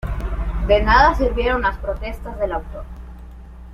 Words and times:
De 0.67 0.81
nada 0.81 1.13
sirvieron 1.13 1.61
las 1.61 1.77
protestas 1.77 2.39
del 2.39 2.53
autor. 2.53 2.85